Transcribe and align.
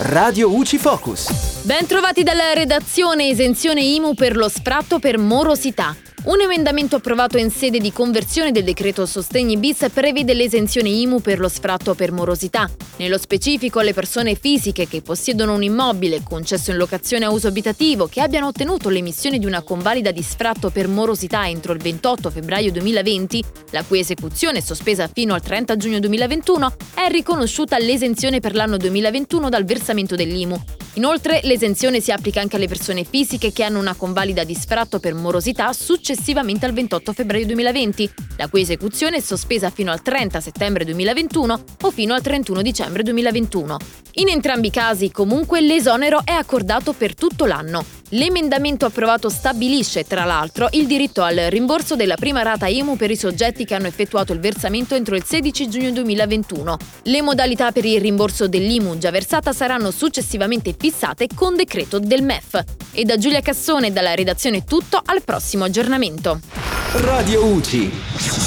Radio 0.00 0.54
UCI 0.54 0.78
Focus. 0.78 1.62
Ben 1.62 1.84
trovati 1.84 2.22
dalla 2.22 2.52
redazione 2.52 3.30
esenzione 3.30 3.82
IMU 3.82 4.14
per 4.14 4.36
lo 4.36 4.48
sfratto 4.48 5.00
per 5.00 5.18
morosità. 5.18 5.96
Un 6.28 6.42
emendamento 6.42 6.96
approvato 6.96 7.38
in 7.38 7.50
sede 7.50 7.78
di 7.78 7.90
conversione 7.90 8.52
del 8.52 8.62
decreto 8.62 9.06
Sostegni 9.06 9.56
bis 9.56 9.86
prevede 9.90 10.34
l'esenzione 10.34 10.90
IMU 10.90 11.22
per 11.22 11.38
lo 11.38 11.48
sfratto 11.48 11.94
per 11.94 12.12
morosità. 12.12 12.70
Nello 12.98 13.16
specifico, 13.16 13.80
le 13.80 13.94
persone 13.94 14.34
fisiche 14.34 14.86
che 14.86 15.00
possiedono 15.00 15.54
un 15.54 15.62
immobile 15.62 16.22
concesso 16.22 16.70
in 16.70 16.76
locazione 16.76 17.24
a 17.24 17.30
uso 17.30 17.46
abitativo 17.46 18.08
che 18.08 18.20
abbiano 18.20 18.48
ottenuto 18.48 18.90
l'emissione 18.90 19.38
di 19.38 19.46
una 19.46 19.62
convalida 19.62 20.10
di 20.10 20.22
sfratto 20.22 20.68
per 20.68 20.86
morosità 20.86 21.48
entro 21.48 21.72
il 21.72 21.80
28 21.80 22.28
febbraio 22.28 22.72
2020, 22.72 23.42
la 23.70 23.82
cui 23.84 24.00
esecuzione 24.00 24.58
è 24.58 24.60
sospesa 24.60 25.08
fino 25.10 25.32
al 25.32 25.40
30 25.40 25.76
giugno 25.78 25.98
2021, 25.98 26.74
è 26.92 27.08
riconosciuta 27.08 27.78
l'esenzione 27.78 28.40
per 28.40 28.54
l'anno 28.54 28.76
2021 28.76 29.48
dal 29.48 29.64
versamento 29.64 30.14
dell'IMU. 30.14 30.77
Inoltre, 30.98 31.38
l'esenzione 31.44 32.00
si 32.00 32.10
applica 32.10 32.40
anche 32.40 32.56
alle 32.56 32.66
persone 32.66 33.04
fisiche 33.04 33.52
che 33.52 33.62
hanno 33.62 33.78
una 33.78 33.94
convalida 33.94 34.42
di 34.42 34.56
sfratto 34.56 34.98
per 34.98 35.14
morosità 35.14 35.72
successivamente 35.72 36.66
al 36.66 36.72
28 36.72 37.12
febbraio 37.12 37.46
2020, 37.46 38.10
la 38.36 38.48
cui 38.48 38.62
esecuzione 38.62 39.18
è 39.18 39.20
sospesa 39.20 39.70
fino 39.70 39.92
al 39.92 40.02
30 40.02 40.40
settembre 40.40 40.84
2021 40.84 41.64
o 41.82 41.90
fino 41.92 42.14
al 42.14 42.20
31 42.20 42.62
dicembre 42.62 43.04
2021. 43.04 43.76
In 44.14 44.28
entrambi 44.28 44.66
i 44.66 44.70
casi, 44.72 45.12
comunque, 45.12 45.60
l'esonero 45.60 46.22
è 46.24 46.32
accordato 46.32 46.92
per 46.92 47.14
tutto 47.14 47.44
l'anno. 47.44 47.84
L'emendamento 48.12 48.86
approvato 48.86 49.28
stabilisce, 49.28 50.02
tra 50.02 50.24
l'altro, 50.24 50.68
il 50.72 50.86
diritto 50.86 51.22
al 51.22 51.36
rimborso 51.50 51.94
della 51.94 52.16
prima 52.16 52.42
rata 52.42 52.66
IMU 52.66 52.96
per 52.96 53.10
i 53.10 53.16
soggetti 53.16 53.64
che 53.64 53.74
hanno 53.74 53.86
effettuato 53.86 54.32
il 54.32 54.40
versamento 54.40 54.96
entro 54.96 55.14
il 55.14 55.24
16 55.24 55.68
giugno 55.68 55.92
2021. 55.92 56.76
Le 57.02 57.22
modalità 57.22 57.70
per 57.70 57.84
il 57.84 58.00
rimborso 58.00 58.48
dell'IMU 58.48 58.96
già 58.98 59.10
versata 59.10 59.52
saranno 59.52 59.92
successivamente 59.92 60.70
fissate 60.76 60.87
con 61.34 61.56
decreto 61.56 61.98
del 61.98 62.22
MEF. 62.22 62.62
E 62.92 63.04
da 63.04 63.16
Giulia 63.16 63.40
Cassone 63.40 63.92
dalla 63.92 64.14
redazione 64.14 64.64
tutto 64.64 65.00
al 65.04 65.22
prossimo 65.22 65.64
aggiornamento. 65.64 66.40
Radio 66.92 67.44
UCI. 67.44 68.46